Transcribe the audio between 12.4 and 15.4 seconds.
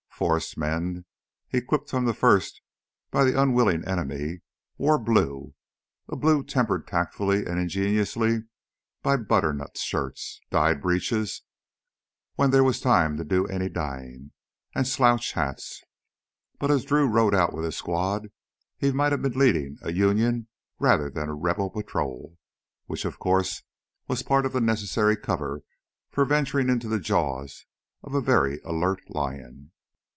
there was time to do any dyeing and slouch